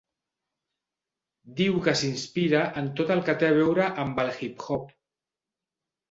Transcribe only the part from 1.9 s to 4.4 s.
s'inspira en tot el té a veure amb el